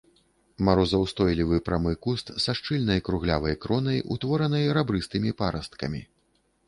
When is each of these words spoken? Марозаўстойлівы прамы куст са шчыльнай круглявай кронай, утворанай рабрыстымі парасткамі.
Марозаўстойлівы 0.67 1.59
прамы 1.67 1.93
куст 2.05 2.27
са 2.45 2.55
шчыльнай 2.59 3.03
круглявай 3.09 3.55
кронай, 3.67 4.03
утворанай 4.17 4.65
рабрыстымі 4.79 5.29
парасткамі. 5.43 6.01